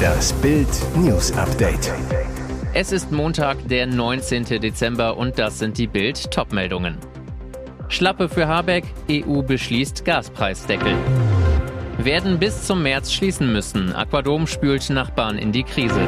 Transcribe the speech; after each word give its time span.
Das 0.00 0.32
Bild 0.34 0.68
News 0.96 1.32
Update. 1.32 1.92
Es 2.72 2.92
ist 2.92 3.10
Montag, 3.10 3.56
der 3.68 3.86
19. 3.86 4.44
Dezember 4.60 5.16
und 5.16 5.38
das 5.38 5.58
sind 5.58 5.78
die 5.78 5.86
Bild 5.86 6.30
Topmeldungen. 6.30 6.98
Schlappe 7.88 8.28
für 8.28 8.46
Habeck, 8.46 8.84
EU 9.10 9.42
beschließt 9.42 10.04
Gaspreisdeckel. 10.04 10.94
Werden 11.98 12.38
bis 12.38 12.64
zum 12.64 12.82
März 12.82 13.12
schließen 13.12 13.52
müssen. 13.52 13.94
Aquadom 13.94 14.46
spült 14.46 14.88
Nachbarn 14.90 15.36
in 15.36 15.52
die 15.52 15.64
Krise. 15.64 16.06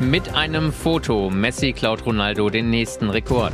Mit 0.00 0.34
einem 0.34 0.72
Foto 0.72 1.30
Messi 1.30 1.72
klaut 1.72 2.04
Ronaldo 2.04 2.50
den 2.50 2.70
nächsten 2.70 3.08
Rekord. 3.08 3.52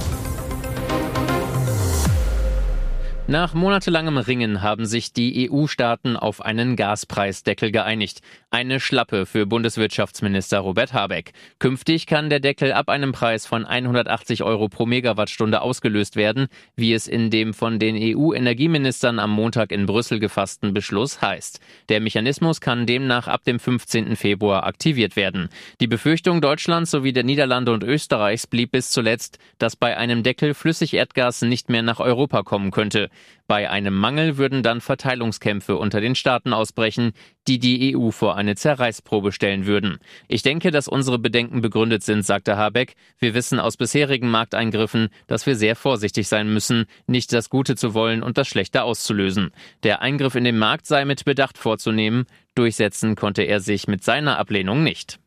Nach 3.31 3.53
monatelangem 3.53 4.17
Ringen 4.17 4.63
haben 4.63 4.87
sich 4.87 5.13
die 5.13 5.51
EU-Staaten 5.51 6.17
auf 6.17 6.41
einen 6.43 6.77
Gaspreisdeckel 6.77 7.71
geeinigt. 7.71 8.23
Eine 8.51 8.81
Schlappe 8.81 9.27
für 9.27 9.45
Bundeswirtschaftsminister 9.45 10.61
Robert 10.61 10.95
Habeck. 10.95 11.33
Künftig 11.59 12.07
kann 12.07 12.31
der 12.31 12.41
Deckel 12.41 12.73
ab 12.73 12.89
einem 12.89 13.13
Preis 13.13 13.45
von 13.45 13.67
180 13.67 14.45
Euro 14.45 14.71
pro 14.71 14.87
Megawattstunde 14.87 15.61
ausgelöst 15.61 16.17
werden, 16.17 16.47
wie 16.75 16.95
es 16.95 17.07
in 17.07 17.29
dem 17.29 17.53
von 17.53 17.79
den 17.79 17.97
EU-Energieministern 18.01 19.19
am 19.19 19.33
Montag 19.33 19.73
in 19.73 19.85
Brüssel 19.85 20.21
gefassten 20.21 20.73
Beschluss 20.73 21.21
heißt. 21.21 21.61
Der 21.91 22.01
Mechanismus 22.01 22.63
kann 22.63 22.87
demnach 22.87 23.29
ab 23.29 23.45
dem 23.45 23.59
15. 23.59 24.17
Februar 24.17 24.65
aktiviert 24.67 25.17
werden. 25.17 25.51
Die 25.83 25.87
Befürchtung 25.87 26.41
Deutschlands 26.41 26.93
sowie 26.93 27.13
der 27.13 27.25
Niederlande 27.25 27.73
und 27.73 27.85
Österreichs 27.85 28.47
blieb 28.47 28.71
bis 28.71 28.89
zuletzt, 28.89 29.39
dass 29.59 29.77
bei 29.77 29.99
einem 29.99 30.23
Deckel 30.23 30.55
Flüssigerdgas 30.55 31.43
nicht 31.43 31.69
mehr 31.69 31.83
nach 31.83 32.01
Europa 32.01 32.43
kommen 32.43 32.71
könnte. 32.71 33.11
Bei 33.47 33.71
einem 33.71 33.95
Mangel 33.95 34.37
würden 34.37 34.63
dann 34.63 34.83
Verteilungskämpfe 34.83 35.77
unter 35.77 36.03
den 36.03 36.15
Staaten 36.15 36.53
ausbrechen, 36.53 37.13
die 37.47 37.59
die 37.59 37.97
EU 37.97 38.11
vor 38.11 38.37
eine 38.37 38.57
Zerreißprobe 38.57 39.33
stellen 39.33 39.65
würden. 39.65 39.99
Ich 40.29 40.43
denke, 40.43 40.71
dass 40.71 40.87
unsere 40.87 41.19
Bedenken 41.19 41.63
begründet 41.63 42.03
sind, 42.03 42.27
sagte 42.27 42.59
Habeck. 42.59 42.95
Wir 43.19 43.33
wissen 43.33 43.59
aus 43.59 43.79
bisherigen 43.79 44.31
Markteingriffen, 44.31 45.09
dass 45.27 45.47
wir 45.47 45.57
sehr 45.57 45.77
vorsichtig 45.77 46.29
sein 46.29 46.53
müssen, 46.53 46.85
nicht 47.07 47.33
das 47.33 47.49
Gute 47.49 47.75
zu 47.75 47.95
wollen 47.95 48.23
und 48.23 48.37
das 48.37 48.49
Schlechte 48.49 48.83
auszulösen. 48.83 49.51
Der 49.83 50.03
Eingriff 50.03 50.35
in 50.35 50.45
den 50.45 50.59
Markt 50.59 50.87
sei 50.87 51.07
mit 51.07 51.25
Bedacht 51.25 51.57
vorzunehmen. 51.57 52.27
Durchsetzen 52.55 53.17
konnte 53.17 53.45
er 53.45 53.61
sich 53.61 53.89
mit 53.89 54.05
seiner 54.05 54.39
Ablehnung 54.39 54.83
nicht. 54.83 55.19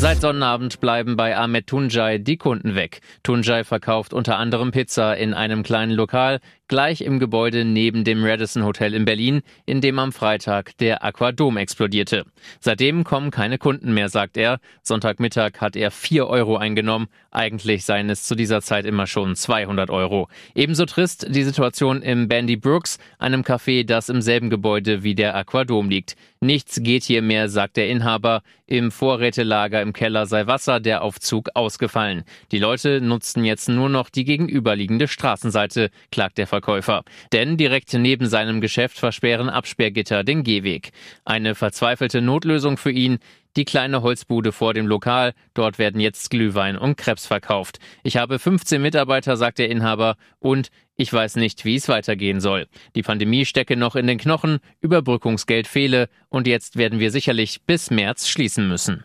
Seit 0.00 0.22
Sonnabend 0.22 0.80
bleiben 0.80 1.18
bei 1.18 1.36
Ahmed 1.36 1.66
Tunjai 1.66 2.16
die 2.16 2.38
Kunden 2.38 2.74
weg. 2.74 3.02
Tunjai 3.22 3.64
verkauft 3.64 4.14
unter 4.14 4.38
anderem 4.38 4.70
Pizza 4.70 5.14
in 5.14 5.34
einem 5.34 5.62
kleinen 5.62 5.92
Lokal, 5.92 6.40
gleich 6.70 7.00
im 7.00 7.18
Gebäude 7.18 7.64
neben 7.64 8.04
dem 8.04 8.24
Radisson 8.24 8.64
Hotel 8.64 8.94
in 8.94 9.04
Berlin, 9.04 9.42
in 9.66 9.80
dem 9.80 9.98
am 9.98 10.12
Freitag 10.12 10.78
der 10.78 11.02
Aquadom 11.02 11.56
explodierte. 11.56 12.24
Seitdem 12.60 13.02
kommen 13.02 13.32
keine 13.32 13.58
Kunden 13.58 13.92
mehr, 13.92 14.08
sagt 14.08 14.36
er. 14.36 14.60
Sonntagmittag 14.84 15.60
hat 15.60 15.74
er 15.74 15.90
4 15.90 16.28
Euro 16.28 16.56
eingenommen. 16.56 17.08
Eigentlich 17.32 17.84
seien 17.84 18.08
es 18.08 18.22
zu 18.22 18.36
dieser 18.36 18.62
Zeit 18.62 18.86
immer 18.86 19.08
schon 19.08 19.34
200 19.34 19.90
Euro. 19.90 20.28
Ebenso 20.54 20.86
trist 20.86 21.26
die 21.28 21.42
Situation 21.42 22.02
im 22.02 22.28
Bandy 22.28 22.56
Brooks, 22.56 22.98
einem 23.18 23.42
Café, 23.42 23.84
das 23.84 24.08
im 24.08 24.22
selben 24.22 24.48
Gebäude 24.48 25.02
wie 25.02 25.16
der 25.16 25.34
Aquadom 25.34 25.90
liegt. 25.90 26.14
Nichts 26.40 26.80
geht 26.82 27.02
hier 27.02 27.20
mehr, 27.20 27.48
sagt 27.48 27.76
der 27.76 27.88
Inhaber. 27.88 28.42
Im 28.66 28.92
Vorrätelager 28.92 29.82
im 29.82 29.92
Keller 29.92 30.26
sei 30.26 30.46
Wasser, 30.46 30.78
der 30.78 31.02
Aufzug 31.02 31.50
ausgefallen. 31.54 32.22
Die 32.52 32.60
Leute 32.60 33.00
nutzten 33.00 33.44
jetzt 33.44 33.68
nur 33.68 33.88
noch 33.88 34.08
die 34.08 34.24
gegenüberliegende 34.24 35.08
Straßenseite, 35.08 35.90
klagt 36.12 36.38
der 36.38 36.46
Verkäufer. 36.46 36.59
Verkäufer. 36.60 37.04
Denn 37.32 37.56
direkt 37.56 37.92
neben 37.94 38.26
seinem 38.26 38.60
Geschäft 38.60 38.98
versperren 38.98 39.48
Absperrgitter 39.48 40.24
den 40.24 40.44
Gehweg. 40.44 40.92
Eine 41.24 41.54
verzweifelte 41.54 42.20
Notlösung 42.20 42.76
für 42.76 42.90
ihn. 42.90 43.18
Die 43.56 43.64
kleine 43.64 44.02
Holzbude 44.02 44.52
vor 44.52 44.74
dem 44.74 44.86
Lokal. 44.86 45.32
Dort 45.54 45.78
werden 45.78 46.00
jetzt 46.00 46.30
Glühwein 46.30 46.76
und 46.76 46.96
Krebs 46.96 47.26
verkauft. 47.26 47.78
Ich 48.04 48.16
habe 48.16 48.38
15 48.38 48.80
Mitarbeiter, 48.80 49.36
sagt 49.36 49.58
der 49.58 49.70
Inhaber, 49.70 50.16
und 50.38 50.68
ich 50.96 51.12
weiß 51.12 51.36
nicht, 51.36 51.64
wie 51.64 51.76
es 51.76 51.88
weitergehen 51.88 52.40
soll. 52.40 52.68
Die 52.94 53.02
Pandemie 53.02 53.46
stecke 53.46 53.76
noch 53.76 53.96
in 53.96 54.06
den 54.06 54.18
Knochen, 54.18 54.58
Überbrückungsgeld 54.82 55.66
fehle 55.66 56.08
und 56.28 56.46
jetzt 56.46 56.76
werden 56.76 57.00
wir 57.00 57.10
sicherlich 57.10 57.62
bis 57.62 57.90
März 57.90 58.28
schließen 58.28 58.68
müssen. 58.68 59.04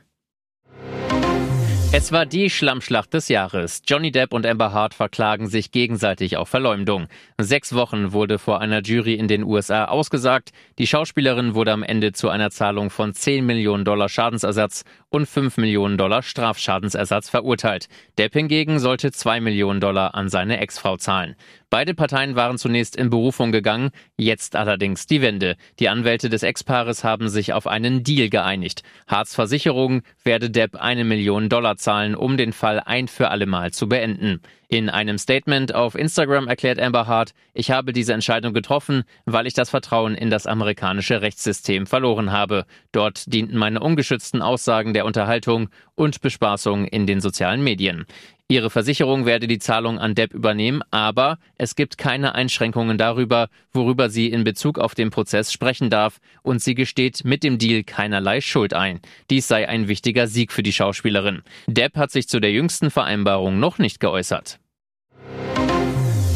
Es 1.97 2.11
war 2.11 2.25
die 2.25 2.49
Schlammschlacht 2.49 3.13
des 3.13 3.29
Jahres. 3.29 3.81
Johnny 3.87 4.11
Depp 4.11 4.33
und 4.33 4.45
Amber 4.45 4.73
Hart 4.73 4.93
verklagen 4.93 5.47
sich 5.47 5.71
gegenseitig 5.71 6.35
auf 6.35 6.49
Verleumdung. 6.49 7.07
Sechs 7.37 7.73
Wochen 7.73 8.11
wurde 8.11 8.37
vor 8.37 8.59
einer 8.59 8.81
Jury 8.81 9.13
in 9.13 9.29
den 9.29 9.45
USA 9.45 9.85
ausgesagt. 9.85 10.49
Die 10.77 10.87
Schauspielerin 10.87 11.55
wurde 11.55 11.71
am 11.71 11.83
Ende 11.83 12.11
zu 12.11 12.27
einer 12.27 12.51
Zahlung 12.51 12.89
von 12.89 13.13
10 13.13 13.45
Millionen 13.45 13.85
Dollar 13.85 14.09
Schadensersatz 14.09 14.83
und 15.07 15.25
5 15.25 15.55
Millionen 15.55 15.97
Dollar 15.97 16.21
Strafschadensersatz 16.21 17.29
verurteilt. 17.29 17.87
Depp 18.17 18.33
hingegen 18.33 18.79
sollte 18.79 19.13
2 19.13 19.39
Millionen 19.39 19.79
Dollar 19.79 20.15
an 20.15 20.27
seine 20.27 20.59
Ex-Frau 20.59 20.97
zahlen. 20.97 21.37
Beide 21.69 21.93
Parteien 21.93 22.35
waren 22.35 22.57
zunächst 22.57 22.95
in 22.95 23.09
Berufung 23.09 23.51
gegangen, 23.51 23.89
jetzt 24.17 24.55
allerdings 24.55 25.07
die 25.07 25.21
Wende. 25.21 25.57
Die 25.79 25.89
Anwälte 25.89 26.29
des 26.29 26.43
Ex-Paares 26.43 27.03
haben 27.03 27.27
sich 27.27 27.53
auf 27.53 27.67
einen 27.67 28.03
Deal 28.03 28.29
geeinigt. 28.29 28.83
Harz 29.07 29.35
Versicherung 29.35 30.01
werde 30.23 30.49
Depp 30.49 30.75
eine 30.75 31.03
Million 31.03 31.49
Dollar 31.49 31.75
zahlen, 31.75 31.84
um 32.15 32.37
den 32.37 32.53
Fall 32.53 32.79
ein 32.79 33.07
für 33.07 33.29
allemal 33.29 33.71
zu 33.71 33.87
beenden. 33.87 34.41
In 34.67 34.89
einem 34.89 35.17
Statement 35.17 35.75
auf 35.75 35.95
Instagram 35.95 36.47
erklärt 36.47 36.79
Amber 36.79 37.07
Hart, 37.07 37.33
ich 37.53 37.71
habe 37.71 37.93
diese 37.93 38.13
Entscheidung 38.13 38.53
getroffen, 38.53 39.03
weil 39.25 39.47
ich 39.47 39.53
das 39.53 39.69
Vertrauen 39.69 40.15
in 40.15 40.29
das 40.29 40.47
amerikanische 40.47 41.21
Rechtssystem 41.21 41.85
verloren 41.85 42.31
habe. 42.31 42.65
Dort 42.91 43.31
dienten 43.31 43.57
meine 43.57 43.79
ungeschützten 43.79 44.41
Aussagen 44.41 44.93
der 44.93 45.05
Unterhaltung 45.05 45.69
und 45.95 46.21
Bespaßung 46.21 46.85
in 46.85 47.05
den 47.05 47.21
sozialen 47.21 47.63
Medien. 47.63 48.05
Ihre 48.47 48.69
Versicherung 48.69 49.25
werde 49.25 49.47
die 49.47 49.57
Zahlung 49.57 49.97
an 49.97 50.13
Depp 50.13 50.31
übernehmen, 50.33 50.83
aber 50.91 51.39
es 51.57 51.75
gibt 51.75 51.97
keine 51.97 52.35
Einschränkungen 52.35 52.95
darüber, 52.95 53.49
worüber 53.73 54.09
sie 54.09 54.27
in 54.27 54.43
Bezug 54.43 54.77
auf 54.77 54.93
den 54.93 55.09
Prozess 55.09 55.51
sprechen 55.51 55.89
darf, 55.89 56.19
und 56.43 56.61
sie 56.61 56.75
gesteht 56.75 57.25
mit 57.25 57.43
dem 57.43 57.57
Deal 57.57 57.83
keinerlei 57.83 58.41
Schuld 58.41 58.75
ein. 58.75 58.99
Dies 59.31 59.47
sei 59.47 59.67
ein 59.67 59.87
wichtiger 59.87 60.27
Sieg 60.27 60.51
für 60.51 60.61
die 60.61 60.73
Schauspielerin. 60.73 61.41
Depp 61.65 61.97
hat 61.97 62.11
sich 62.11 62.27
zu 62.27 62.39
der 62.39 62.51
jüngsten 62.51 62.91
Vereinbarung 62.91 63.59
noch 63.59 63.79
nicht 63.79 63.99
geäußert. 63.99 64.54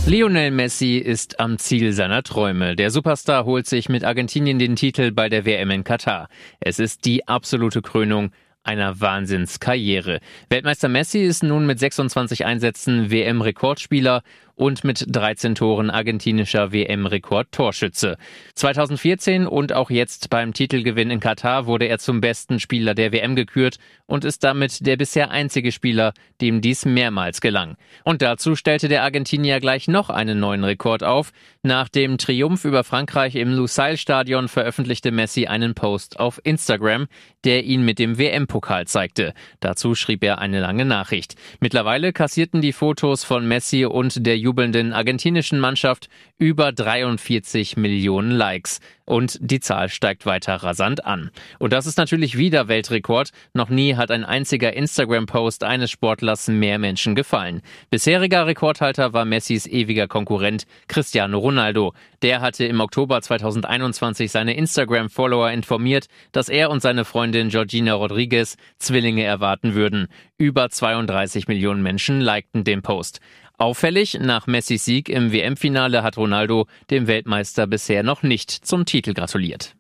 Lionel 0.10 0.50
Messi 0.50 0.98
ist 0.98 1.40
am 1.40 1.60
Ziel 1.60 1.94
seiner 1.94 2.24
Träume. 2.24 2.76
Der 2.76 2.90
Superstar 2.90 3.46
holt 3.46 3.68
sich 3.68 3.90
mit 3.90 4.04
Argentinien 4.04 4.58
den 4.58 4.76
Titel 4.76 5.12
bei 5.12 5.30
der 5.30 5.46
WM 5.46 5.70
in 5.70 5.84
Katar. 5.84 6.30
Es 6.60 6.80
ist 6.80 7.06
die 7.06 7.28
absolute 7.28 7.84
Krönung 7.84 8.32
einer 8.64 9.00
Wahnsinnskarriere. 9.00 10.20
Weltmeister 10.50 10.90
Messi 10.90 11.20
ist 11.20 11.44
nun 11.44 11.68
mit 11.68 11.78
26 11.78 12.44
Einsätzen 12.44 13.12
WM-Rekordspieler 13.12 14.24
und 14.60 14.84
mit 14.84 15.06
13 15.08 15.56
Toren 15.56 15.90
argentinischer 15.90 16.74
WM-Rekord-Torschütze. 16.74 18.18
2014 18.56 19.48
und 19.48 19.72
auch 19.72 19.90
jetzt 19.90 20.30
beim 20.30 20.54
Titelgewinn 20.54 21.12
in 21.12 21.22
Katar 21.22 21.66
wurde 21.66 21.86
er 21.86 21.98
zum 21.98 22.20
besten 22.20 22.60
Spieler 22.60 22.94
der 22.94 23.14
WM 23.14 23.38
gekürt 23.38 23.78
und 24.06 24.26
ist 24.26 24.44
damit 24.44 24.86
der 24.86 24.98
bisher 24.98 25.32
einzige 25.32 25.72
Spieler, 25.72 26.14
dem 26.42 26.60
dies 26.60 26.84
mehrmals 26.84 27.40
gelang. 27.40 27.78
Und 28.04 28.22
dazu 28.22 28.58
stellte 28.58 28.90
der 28.90 29.04
Argentinier 29.04 29.62
gleich 29.62 29.88
noch 29.88 30.10
einen 30.10 30.42
neuen 30.42 30.66
Rekord 30.66 31.04
auf. 31.04 31.32
Nach 31.64 31.88
dem 31.88 32.18
Triumph 32.18 32.66
über 32.66 32.84
Frankreich 32.84 33.36
im 33.36 33.54
Lusail-Stadion 33.54 34.50
veröffentlichte 34.50 35.12
Messi 35.12 35.48
einen 35.48 35.74
Post 35.74 36.20
auf 36.20 36.42
Instagram, 36.44 37.08
der 37.46 37.64
ihn 37.64 37.86
mit 37.86 37.98
dem 37.98 38.18
WM-Pokal 38.18 38.88
zeigte. 38.88 39.34
Dazu 39.62 39.96
schrieb 39.96 40.22
er 40.24 40.40
eine 40.40 40.60
lange 40.60 40.84
Nachricht. 40.84 41.36
Mittlerweile 41.62 42.12
kassierten 42.12 42.60
die 42.60 42.74
Fotos 42.74 43.24
von 43.24 43.48
Messi 43.48 43.86
und 43.86 44.26
der 44.26 44.38
jubelnden 44.50 44.94
argentinischen 44.94 45.60
Mannschaft 45.60 46.10
über 46.40 46.72
43 46.72 47.78
Millionen 47.78 48.32
Likes. 48.32 48.80
Und 49.06 49.38
die 49.42 49.60
Zahl 49.60 49.90
steigt 49.90 50.26
weiter 50.26 50.56
rasant 50.56 51.06
an. 51.06 51.32
Und 51.60 51.74
das 51.74 51.86
ist 51.86 51.98
natürlich 51.98 52.38
wieder 52.38 52.68
Weltrekord. 52.68 53.30
Noch 53.54 53.70
nie 53.70 53.96
hat 53.96 54.12
ein 54.12 54.24
einziger 54.24 54.74
Instagram-Post 54.74 55.64
eines 55.64 55.92
Sportlers 55.92 56.48
mehr 56.48 56.80
Menschen 56.80 57.16
gefallen. 57.16 57.62
Bisheriger 57.90 58.48
Rekordhalter 58.48 59.14
war 59.14 59.26
Messis 59.26 59.68
ewiger 59.68 60.08
Konkurrent 60.08 60.66
Cristiano 60.88 61.38
Ronaldo. 61.40 61.94
Der 62.22 62.42
hatte 62.42 62.66
im 62.66 62.82
Oktober 62.82 63.22
2021 63.22 64.32
seine 64.32 64.56
Instagram-Follower 64.56 65.52
informiert, 65.52 66.08
dass 66.32 66.50
er 66.50 66.70
und 66.70 66.82
seine 66.82 67.06
Freundin 67.06 67.50
Georgina 67.50 67.94
Rodriguez 67.94 68.58
Zwillinge 68.78 69.24
erwarten 69.24 69.74
würden. 69.76 70.08
Über 70.38 70.70
32 70.70 71.48
Millionen 71.48 71.82
Menschen 71.84 72.22
likten 72.22 72.64
den 72.64 72.82
Post. 72.82 73.20
Auffällig, 73.60 74.18
nach 74.22 74.48
Messis 74.48 74.86
Sieg 74.86 75.10
im 75.10 75.34
WM-Finale 75.34 76.02
hat 76.02 76.16
Ronaldo 76.16 76.66
dem 76.90 77.08
Weltmeister 77.08 77.68
bisher 77.68 78.04
noch 78.04 78.24
nicht 78.24 78.52
zum 78.52 78.86
Titel 78.86 79.14
gratuliert. 79.14 79.76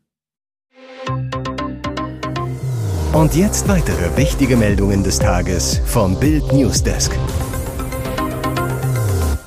Und 3.13 3.35
jetzt 3.35 3.69
weitere 3.69 4.17
wichtige 4.17 4.57
Meldungen 4.57 5.01
des 5.05 5.17
Tages 5.17 5.81
vom 5.85 6.19
Bild 6.19 6.51
Newsdesk. 6.51 7.17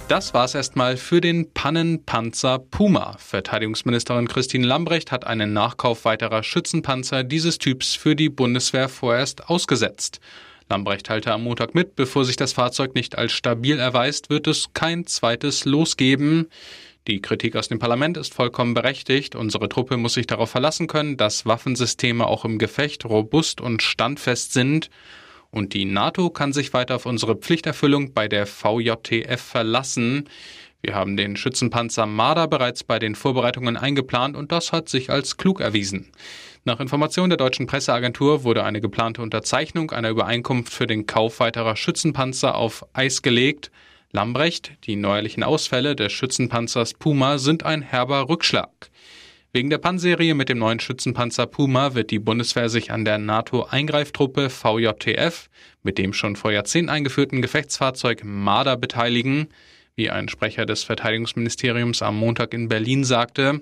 Das 0.08 0.32
war's 0.32 0.54
erstmal 0.54 0.96
für 0.96 1.20
den 1.20 1.52
Pannenpanzer 1.52 2.58
Puma. 2.58 3.16
Verteidigungsministerin 3.18 4.28
Christine 4.28 4.66
Lambrecht 4.66 5.12
hat 5.12 5.26
einen 5.26 5.52
Nachkauf 5.52 6.06
weiterer 6.06 6.42
Schützenpanzer 6.42 7.22
dieses 7.22 7.58
Typs 7.58 7.94
für 7.94 8.16
die 8.16 8.30
Bundeswehr 8.30 8.88
vorerst 8.88 9.50
ausgesetzt. 9.50 10.20
Lambrecht 10.72 11.04
teilte 11.04 11.34
am 11.34 11.44
Montag 11.44 11.74
mit, 11.74 11.96
bevor 11.96 12.24
sich 12.24 12.36
das 12.36 12.54
Fahrzeug 12.54 12.94
nicht 12.94 13.18
als 13.18 13.32
stabil 13.32 13.78
erweist, 13.78 14.30
wird 14.30 14.46
es 14.46 14.72
kein 14.72 15.06
zweites 15.06 15.66
losgeben. 15.66 16.48
Die 17.06 17.20
Kritik 17.20 17.56
aus 17.56 17.68
dem 17.68 17.78
Parlament 17.78 18.16
ist 18.16 18.32
vollkommen 18.32 18.72
berechtigt. 18.72 19.34
Unsere 19.34 19.68
Truppe 19.68 19.98
muss 19.98 20.14
sich 20.14 20.26
darauf 20.26 20.48
verlassen 20.48 20.86
können, 20.86 21.18
dass 21.18 21.44
Waffensysteme 21.44 22.26
auch 22.26 22.46
im 22.46 22.56
Gefecht 22.56 23.04
robust 23.04 23.60
und 23.60 23.82
standfest 23.82 24.54
sind. 24.54 24.88
Und 25.50 25.74
die 25.74 25.84
NATO 25.84 26.30
kann 26.30 26.54
sich 26.54 26.72
weiter 26.72 26.96
auf 26.96 27.04
unsere 27.04 27.36
Pflichterfüllung 27.36 28.14
bei 28.14 28.26
der 28.26 28.46
VJTF 28.46 29.42
verlassen. 29.42 30.30
Wir 30.84 30.96
haben 30.96 31.16
den 31.16 31.36
Schützenpanzer 31.36 32.06
Marder 32.06 32.48
bereits 32.48 32.82
bei 32.82 32.98
den 32.98 33.14
Vorbereitungen 33.14 33.76
eingeplant 33.76 34.36
und 34.36 34.50
das 34.50 34.72
hat 34.72 34.88
sich 34.88 35.10
als 35.10 35.36
klug 35.36 35.60
erwiesen. 35.60 36.10
Nach 36.64 36.80
Information 36.80 37.30
der 37.30 37.36
deutschen 37.36 37.68
Presseagentur 37.68 38.42
wurde 38.42 38.64
eine 38.64 38.80
geplante 38.80 39.22
Unterzeichnung 39.22 39.92
einer 39.92 40.10
Übereinkunft 40.10 40.72
für 40.72 40.88
den 40.88 41.06
Kauf 41.06 41.38
weiterer 41.38 41.76
Schützenpanzer 41.76 42.56
auf 42.56 42.84
Eis 42.94 43.22
gelegt. 43.22 43.70
Lambrecht, 44.10 44.72
die 44.84 44.96
neuerlichen 44.96 45.44
Ausfälle 45.44 45.94
des 45.94 46.12
Schützenpanzers 46.12 46.94
Puma 46.94 47.38
sind 47.38 47.64
ein 47.64 47.82
herber 47.82 48.28
Rückschlag. 48.28 48.90
Wegen 49.52 49.70
der 49.70 49.78
Panserie 49.78 50.34
mit 50.34 50.48
dem 50.48 50.58
neuen 50.58 50.80
Schützenpanzer 50.80 51.46
Puma 51.46 51.94
wird 51.94 52.10
die 52.10 52.18
Bundeswehr 52.18 52.68
sich 52.68 52.90
an 52.90 53.04
der 53.04 53.18
NATO-Eingreiftruppe 53.18 54.50
VJTF 54.50 55.48
mit 55.84 55.98
dem 55.98 56.12
schon 56.12 56.34
vor 56.34 56.50
Jahrzehnten 56.50 56.90
eingeführten 56.90 57.40
Gefechtsfahrzeug 57.40 58.22
Marder 58.24 58.76
beteiligen, 58.76 59.48
wie 59.96 60.10
ein 60.10 60.28
Sprecher 60.28 60.66
des 60.66 60.84
Verteidigungsministeriums 60.84 62.02
am 62.02 62.16
Montag 62.16 62.54
in 62.54 62.68
Berlin 62.68 63.04
sagte. 63.04 63.60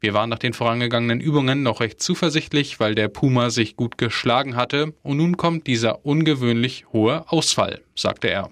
Wir 0.00 0.14
waren 0.14 0.30
nach 0.30 0.38
den 0.38 0.54
vorangegangenen 0.54 1.20
Übungen 1.20 1.62
noch 1.62 1.80
recht 1.80 2.02
zuversichtlich, 2.02 2.80
weil 2.80 2.94
der 2.94 3.08
Puma 3.08 3.50
sich 3.50 3.76
gut 3.76 3.98
geschlagen 3.98 4.56
hatte 4.56 4.94
und 5.02 5.18
nun 5.18 5.36
kommt 5.36 5.66
dieser 5.66 6.04
ungewöhnlich 6.04 6.86
hohe 6.92 7.30
Ausfall, 7.30 7.80
sagte 7.94 8.28
er. 8.28 8.50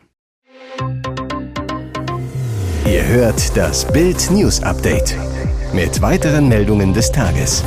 Ihr 2.86 3.06
hört 3.06 3.56
das 3.56 3.90
Bild 3.92 4.30
News 4.30 4.62
Update 4.62 5.16
mit 5.72 6.00
weiteren 6.00 6.48
Meldungen 6.48 6.94
des 6.94 7.12
Tages. 7.12 7.64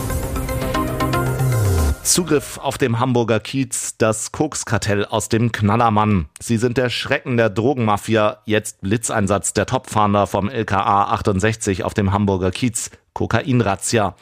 Zugriff 2.04 2.58
auf 2.58 2.78
dem 2.78 3.00
Hamburger 3.00 3.40
Kiez, 3.40 3.96
das 3.98 4.32
Kokskartell 4.32 5.06
aus 5.06 5.30
dem 5.30 5.52
Knallermann. 5.52 6.28
Sie 6.42 6.58
sind 6.58 6.78
der 6.78 6.90
Schrecken 6.90 7.38
der 7.38 7.50
Drogenmafia. 7.50 8.40
Jetzt 8.46 8.82
Blitzeinsatz 8.82 9.54
der 9.54 9.68
Topfahnder 9.68 10.26
vom 10.26 10.50
LKA 10.50 11.12
68 11.12 11.84
auf 11.84 11.94
dem 11.94 12.12
Hamburger 12.12 12.52
Kiez. 12.52 12.90
Kokainrazzia. 13.14 14.16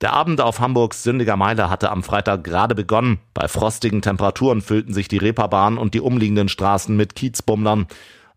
Der 0.00 0.12
Abend 0.12 0.40
auf 0.40 0.60
Hamburgs 0.60 1.02
Sündiger 1.02 1.36
Meile 1.36 1.70
hatte 1.70 1.90
am 1.90 2.02
Freitag 2.02 2.44
gerade 2.44 2.74
begonnen. 2.74 3.18
Bei 3.32 3.48
frostigen 3.48 4.00
Temperaturen 4.00 4.60
füllten 4.60 4.94
sich 4.94 5.08
die 5.08 5.18
Reeperbahn 5.18 5.76
und 5.76 5.94
die 5.94 6.00
umliegenden 6.00 6.48
Straßen 6.48 6.96
mit 6.96 7.14
Kiezbummlern. 7.14 7.86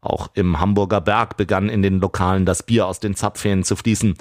Auch 0.02 0.30
im 0.34 0.60
Hamburger 0.60 1.02
Berg 1.02 1.38
begann 1.38 1.70
in 1.70 1.82
den 1.82 2.00
Lokalen 2.00 2.46
das 2.46 2.64
Bier 2.64 2.88
aus 2.88 3.00
den 3.00 3.16
Zapfhähnen 3.16 3.64
zu 3.64 3.76
fließen. 3.76 4.16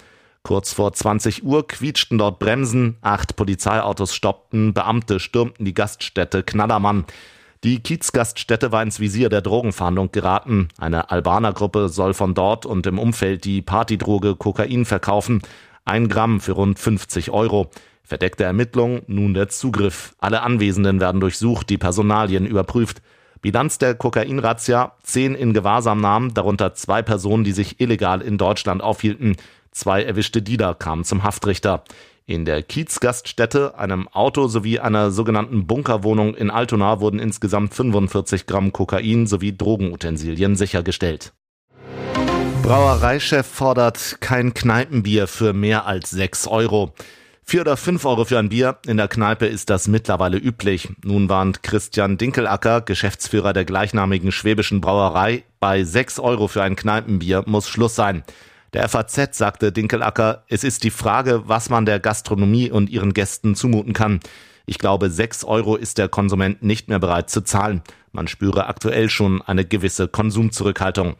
Kurz 0.47 0.73
vor 0.73 0.93
20 0.93 1.43
Uhr 1.43 1.67
quietschten 1.67 2.19
dort 2.19 2.39
Bremsen, 2.39 2.99
acht 3.01 3.35
Polizeiautos 3.35 4.15
stoppten, 4.15 4.75
Beamte 4.75 5.19
stürmten 5.19 5.65
die 5.65 5.75
Gaststätte 5.75 6.45
Knallermann. 6.45 7.05
Die 7.65 7.81
Kiezgaststätte 7.81 8.71
war 8.71 8.85
ins 8.85 9.01
Visier 9.01 9.29
der 9.29 9.41
Drogenfahndung 9.41 10.13
geraten. 10.13 10.69
Eine 10.79 11.11
Albanergruppe 11.11 11.89
soll 11.89 12.15
von 12.15 12.35
dort 12.35 12.65
und 12.65 12.87
im 12.87 13.01
Umfeld 13.01 13.45
die 13.45 13.61
Partydroge 13.61 14.37
Kokain 14.37 14.85
verkaufen. 14.85 15.43
Ein 15.85 16.07
Gramm 16.07 16.39
für 16.39 16.53
rund 16.53 16.79
50 16.79 17.33
Euro. 17.33 17.73
Verdeckte 18.05 18.45
Ermittlung, 18.45 19.03
nun 19.09 19.35
der 19.35 19.49
Zugriff. 19.49 20.15
Alle 20.21 20.43
Anwesenden 20.43 21.01
werden 21.01 21.21
durchsucht, 21.21 21.69
die 21.71 21.79
Personalien 21.79 22.47
überprüft. 22.47 23.03
Bilanz 23.43 23.79
der 23.79 23.97
Kokainrazzia, 23.97 24.93
zehn 25.03 25.35
in 25.35 25.53
Gewahrsamnahmen, 25.53 26.35
darunter 26.35 26.75
zwei 26.75 27.03
Personen, 27.03 27.43
die 27.43 27.53
sich 27.53 27.81
illegal 27.81 28.23
in 28.23 28.39
Deutschland 28.39 28.81
aufhielten. 28.81 29.37
Zwei 29.77 30.05
erwischte 30.05 30.41
Dealer 30.41 30.75
kamen 30.75 31.05
zum 31.05 31.23
Haftrichter. 31.23 31.85
In 32.25 32.47
der 32.47 32.63
Kiezgaststätte, 32.63 33.79
einem 33.79 34.09
Auto 34.09 34.49
sowie 34.49 34.79
einer 34.79 35.11
sogenannten 35.11 35.67
Bunkerwohnung 35.67 36.35
in 36.35 36.51
Altona 36.51 37.01
wurden 37.01 37.19
insgesamt 37.19 37.75
45 37.75 38.47
Gramm 38.47 38.73
Kokain 38.73 39.27
sowie 39.27 39.55
Drogenutensilien 39.55 40.57
sichergestellt. 40.57 41.35
Brauereichef 42.63 43.47
fordert 43.47 44.17
kein 44.21 44.55
Kneipenbier 44.55 45.27
für 45.27 45.53
mehr 45.53 45.85
als 45.85 46.09
6 46.09 46.47
Euro. 46.47 46.95
Vier 47.45 47.61
oder 47.61 47.77
fünf 47.77 48.07
Euro 48.07 48.25
für 48.25 48.39
ein 48.39 48.49
Bier. 48.49 48.79
In 48.87 48.97
der 48.97 49.09
Kneipe 49.09 49.45
ist 49.45 49.69
das 49.69 49.89
mittlerweile 49.89 50.39
üblich. 50.39 50.89
Nun 51.05 51.29
warnt 51.29 51.63
Christian 51.63 52.17
Dinkelacker, 52.17 52.81
Geschäftsführer 52.81 53.53
der 53.53 53.67
gleichnamigen 53.67 54.33
schwäbischen 54.33 54.81
Brauerei, 54.81 55.45
bei 55.61 55.85
sechs 55.85 56.19
Euro 56.19 56.49
für 56.49 56.63
ein 56.63 56.77
Kneipenbier 56.77 57.45
muss 57.45 57.69
Schluss 57.69 57.95
sein. 57.95 58.25
Der 58.77 58.91
FAZ 58.91 59.39
sagte 59.39 59.73
Dinkelacker, 59.73 60.45
es 60.49 60.63
ist 60.63 60.85
die 60.85 60.91
Frage, 60.91 61.45
was 61.47 61.71
man 61.71 61.87
der 61.87 61.99
Gastronomie 61.99 62.71
und 62.71 62.91
ihren 62.91 63.15
Gästen 63.15 63.55
zumuten 63.55 63.95
kann. 63.95 64.21
Ich 64.67 64.79
glaube, 64.79 65.09
sechs 65.09 65.45
Euro 65.45 65.77
ist 65.77 65.97
der 65.97 66.11
Konsument 66.11 66.63
nicht 66.63 66.91
mehr 66.91 66.99
bereit 66.99 67.31
zu 67.31 67.41
zahlen. 67.41 67.81
Man 68.13 68.29
spüre 68.29 68.67
aktuell 68.67 69.09
schon 69.09 69.41
eine 69.41 69.65
gewisse 69.65 70.09
Konsumzurückhaltung. 70.09 71.17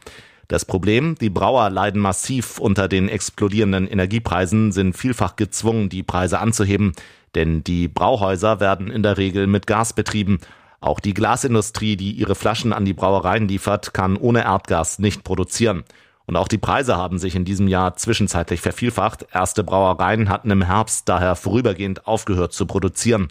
Das 0.49 0.67
Problem, 0.67 1.15
die 1.15 1.31
Brauer 1.31 1.71
leiden 1.71 2.03
massiv 2.03 2.59
unter 2.59 2.89
den 2.89 3.09
explodierenden 3.09 3.89
Energiepreisen, 3.89 4.71
sind 4.71 4.95
vielfach 4.95 5.37
gezwungen, 5.37 5.89
die 5.89 6.03
Preise 6.03 6.41
anzuheben, 6.41 6.93
denn 7.35 7.65
die 7.65 7.89
Brauhäuser 7.89 8.61
werden 8.61 8.91
in 8.91 9.03
der 9.03 9.17
Regel 9.17 9.47
mit 9.47 9.67
Gas 9.67 9.95
betrieben. 9.95 10.41
Auch 10.81 11.01
die 11.01 11.15
Glasindustrie, 11.15 11.97
die 11.97 12.13
ihre 12.13 12.35
Flaschen 12.35 12.75
an 12.75 12.85
die 12.85 12.93
Brauereien 12.93 13.49
liefert, 13.49 13.95
kann 13.95 14.19
ohne 14.19 14.45
Erdgas 14.45 14.99
nicht 14.99 15.25
produzieren. 15.25 15.85
Und 16.27 16.37
auch 16.37 16.49
die 16.49 16.59
Preise 16.59 16.97
haben 16.97 17.19
sich 17.19 17.37
in 17.37 17.45
diesem 17.45 17.69
Jahr 17.69 17.97
zwischenzeitlich 17.97 18.61
vervielfacht. 18.61 19.27
Erste 19.33 19.63
Brauereien 19.63 20.29
hatten 20.29 20.51
im 20.51 20.63
Herbst 20.63 21.09
daher 21.09 21.37
vorübergehend 21.37 22.07
aufgehört 22.07 22.53
zu 22.53 22.67
produzieren. 22.67 23.29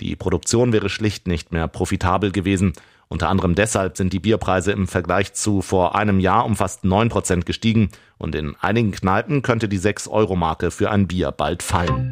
Die 0.00 0.16
Produktion 0.16 0.72
wäre 0.72 0.88
schlicht 0.88 1.26
nicht 1.26 1.52
mehr 1.52 1.68
profitabel 1.68 2.32
gewesen. 2.32 2.72
Unter 3.08 3.28
anderem 3.28 3.54
deshalb 3.54 3.96
sind 3.96 4.12
die 4.12 4.20
Bierpreise 4.20 4.72
im 4.72 4.86
Vergleich 4.86 5.32
zu 5.32 5.62
vor 5.62 5.94
einem 5.94 6.20
Jahr 6.20 6.44
um 6.44 6.56
fast 6.56 6.84
neun 6.84 7.08
Prozent 7.08 7.46
gestiegen 7.46 7.90
und 8.18 8.34
in 8.34 8.54
einigen 8.60 8.92
Kneipen 8.92 9.42
könnte 9.42 9.68
die 9.68 9.80
6-Euro-Marke 9.80 10.70
für 10.70 10.90
ein 10.90 11.06
Bier 11.06 11.32
bald 11.32 11.62
fallen. 11.62 12.10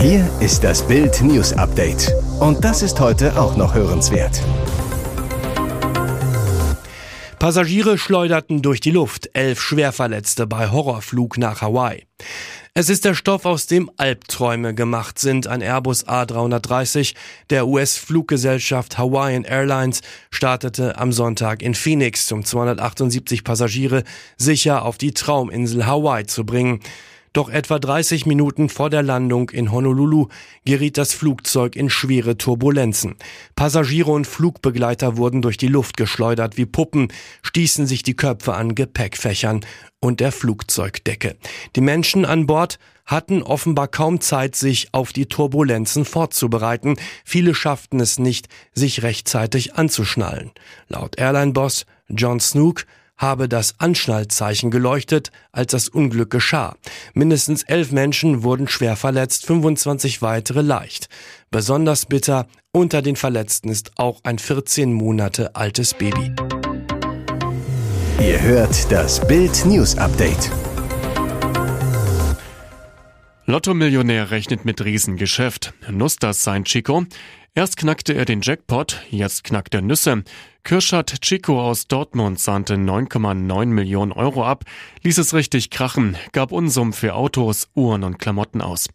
Hier 0.00 0.28
ist 0.40 0.64
das 0.64 0.86
Bild 0.86 1.22
News 1.22 1.52
Update. 1.54 2.12
Und 2.38 2.64
das 2.64 2.82
ist 2.82 3.00
heute 3.00 3.40
auch 3.40 3.56
noch 3.56 3.74
hörenswert. 3.74 4.42
Passagiere 7.44 7.98
schleuderten 7.98 8.62
durch 8.62 8.80
die 8.80 8.90
Luft, 8.90 9.28
elf 9.34 9.60
Schwerverletzte 9.60 10.46
bei 10.46 10.70
Horrorflug 10.70 11.36
nach 11.36 11.60
Hawaii. 11.60 12.06
Es 12.72 12.88
ist 12.88 13.04
der 13.04 13.12
Stoff, 13.12 13.44
aus 13.44 13.66
dem 13.66 13.90
Albträume 13.98 14.74
gemacht 14.74 15.18
sind. 15.18 15.46
Ein 15.46 15.60
Airbus 15.60 16.06
A330 16.06 17.14
der 17.50 17.66
US-Fluggesellschaft 17.66 18.96
Hawaiian 18.96 19.44
Airlines 19.44 20.00
startete 20.30 20.96
am 20.96 21.12
Sonntag 21.12 21.60
in 21.60 21.74
Phoenix, 21.74 22.32
um 22.32 22.46
278 22.46 23.44
Passagiere 23.44 24.04
sicher 24.38 24.82
auf 24.82 24.96
die 24.96 25.12
Trauminsel 25.12 25.84
Hawaii 25.84 26.24
zu 26.24 26.46
bringen. 26.46 26.80
Doch 27.34 27.48
etwa 27.48 27.80
30 27.80 28.26
Minuten 28.26 28.68
vor 28.68 28.90
der 28.90 29.02
Landung 29.02 29.50
in 29.50 29.72
Honolulu 29.72 30.28
geriet 30.64 30.96
das 30.96 31.12
Flugzeug 31.12 31.74
in 31.74 31.90
schwere 31.90 32.38
Turbulenzen. 32.38 33.16
Passagiere 33.56 34.12
und 34.12 34.24
Flugbegleiter 34.24 35.16
wurden 35.16 35.42
durch 35.42 35.56
die 35.56 35.66
Luft 35.66 35.96
geschleudert 35.96 36.56
wie 36.56 36.64
Puppen, 36.64 37.08
stießen 37.42 37.88
sich 37.88 38.04
die 38.04 38.14
Köpfe 38.14 38.54
an 38.54 38.76
Gepäckfächern 38.76 39.66
und 39.98 40.20
der 40.20 40.30
Flugzeugdecke. 40.30 41.34
Die 41.74 41.80
Menschen 41.80 42.24
an 42.24 42.46
Bord 42.46 42.78
hatten 43.04 43.42
offenbar 43.42 43.88
kaum 43.88 44.20
Zeit, 44.20 44.54
sich 44.54 44.94
auf 44.94 45.12
die 45.12 45.26
Turbulenzen 45.26 46.04
vorzubereiten. 46.04 46.94
Viele 47.24 47.56
schafften 47.56 47.98
es 47.98 48.20
nicht, 48.20 48.46
sich 48.74 49.02
rechtzeitig 49.02 49.74
anzuschnallen. 49.74 50.52
Laut 50.86 51.18
Airline-Boss 51.18 51.84
John 52.08 52.38
Snook 52.38 52.86
habe 53.24 53.48
das 53.48 53.80
Anschnallzeichen 53.80 54.70
geleuchtet, 54.70 55.32
als 55.50 55.72
das 55.72 55.88
Unglück 55.88 56.30
geschah. 56.30 56.76
Mindestens 57.14 57.62
elf 57.62 57.90
Menschen 57.90 58.42
wurden 58.42 58.68
schwer 58.68 58.96
verletzt, 58.96 59.46
25 59.46 60.20
weitere 60.20 60.60
leicht. 60.60 61.08
Besonders 61.50 62.04
bitter, 62.04 62.46
unter 62.70 63.00
den 63.00 63.16
Verletzten 63.16 63.70
ist 63.70 63.92
auch 63.96 64.20
ein 64.24 64.38
14 64.38 64.92
Monate 64.92 65.56
altes 65.56 65.94
Baby. 65.94 66.32
Ihr 68.20 68.40
hört 68.42 68.92
das 68.92 69.26
Bild 69.26 69.64
News 69.64 69.96
Update. 69.96 70.50
Lotto-Millionär 73.46 74.30
rechnet 74.30 74.64
mit 74.64 74.84
Riesengeschäft. 74.84 75.74
Nustas 75.90 76.42
sein 76.42 76.64
Chico. 76.64 77.04
Erst 77.56 77.76
knackte 77.76 78.14
er 78.14 78.24
den 78.24 78.40
Jackpot, 78.42 79.00
jetzt 79.10 79.44
knackt 79.44 79.74
er 79.74 79.80
Nüsse. 79.80 80.24
Kirschat 80.64 81.20
Chico 81.20 81.62
aus 81.62 81.86
Dortmund 81.86 82.40
sahnte 82.40 82.74
9,9 82.74 83.66
Millionen 83.66 84.10
Euro 84.10 84.44
ab, 84.44 84.64
ließ 85.04 85.18
es 85.18 85.34
richtig 85.34 85.70
krachen, 85.70 86.16
gab 86.32 86.50
Unsummen 86.50 86.92
für 86.92 87.14
Autos, 87.14 87.68
Uhren 87.76 88.02
und 88.02 88.18
Klamotten 88.18 88.60
aus. 88.60 88.88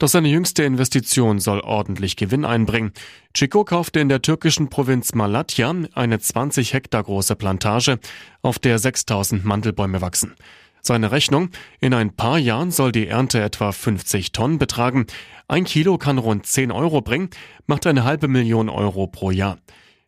Doch 0.00 0.08
seine 0.08 0.26
jüngste 0.26 0.64
Investition 0.64 1.38
soll 1.38 1.60
ordentlich 1.60 2.16
Gewinn 2.16 2.44
einbringen. 2.44 2.94
Chico 3.32 3.64
kaufte 3.64 4.00
in 4.00 4.08
der 4.08 4.22
türkischen 4.22 4.70
Provinz 4.70 5.14
Malatya 5.14 5.72
eine 5.94 6.18
20 6.18 6.72
Hektar 6.74 7.04
große 7.04 7.36
Plantage, 7.36 8.00
auf 8.42 8.58
der 8.58 8.80
6000 8.80 9.44
Mandelbäume 9.44 10.00
wachsen. 10.00 10.34
Seine 10.82 11.12
Rechnung, 11.12 11.50
in 11.80 11.94
ein 11.94 12.14
paar 12.14 12.38
Jahren 12.38 12.70
soll 12.70 12.92
die 12.92 13.06
Ernte 13.06 13.40
etwa 13.40 13.72
50 13.72 14.32
Tonnen 14.32 14.58
betragen. 14.58 15.06
Ein 15.48 15.64
Kilo 15.64 15.98
kann 15.98 16.18
rund 16.18 16.46
10 16.46 16.72
Euro 16.72 17.00
bringen, 17.00 17.30
macht 17.66 17.86
eine 17.86 18.04
halbe 18.04 18.28
Million 18.28 18.68
Euro 18.68 19.06
pro 19.06 19.30
Jahr. 19.30 19.58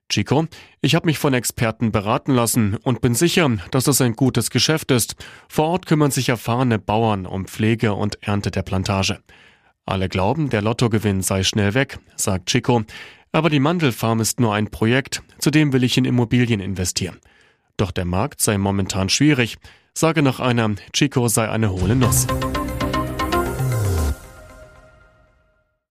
Chico, 0.09 0.47
ich 0.83 0.95
habe 0.95 1.07
mich 1.07 1.19
von 1.19 1.33
Experten 1.33 1.91
beraten 1.91 2.35
lassen 2.35 2.77
und 2.77 3.01
bin 3.01 3.15
sicher, 3.15 3.51
dass 3.71 3.87
es 3.87 4.01
ein 4.03 4.13
gutes 4.13 4.51
Geschäft 4.51 4.91
ist. 4.91 5.17
Vor 5.49 5.69
Ort 5.69 5.87
kümmern 5.87 6.11
sich 6.11 6.29
erfahrene 6.29 6.79
Bauern 6.79 7.25
um 7.25 7.47
Pflege 7.47 7.95
und 7.95 8.23
Ernte 8.23 8.51
der 8.51 8.63
Plantage. 8.63 9.21
Alle 9.87 10.09
glauben, 10.09 10.51
der 10.51 10.63
Lottogewinn 10.63 11.23
sei 11.23 11.43
schnell 11.43 11.75
weg, 11.75 11.99
sagt 12.15 12.51
Chico. 12.51 12.83
Aber 13.33 13.49
die 13.49 13.61
Mandelfarm 13.61 14.21
ist 14.21 14.39
nur 14.39 14.55
ein 14.55 14.71
Projekt, 14.71 15.23
zudem 15.39 15.73
will 15.73 15.83
ich 15.83 15.97
in 15.97 16.05
Immobilien 16.05 16.61
investieren. 16.61 17.19
Doch 17.83 17.91
der 17.91 18.05
Markt 18.05 18.41
sei 18.41 18.59
momentan 18.59 19.09
schwierig 19.09 19.59
sage 19.93 20.23
nach 20.23 20.39
einer, 20.39 20.71
Chico 20.93 21.27
sei 21.27 21.51
eine 21.51 21.73
hohle 21.73 21.97
Nuss. 21.97 22.29